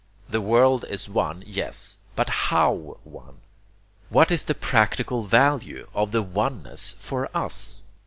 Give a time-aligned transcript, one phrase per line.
[0.27, 3.37] The world is one yes, but HOW one?
[4.09, 7.83] What is the practical value of the oneness for US?